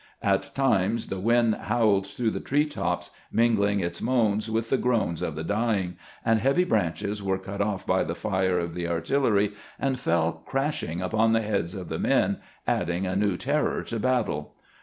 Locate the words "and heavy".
6.25-6.63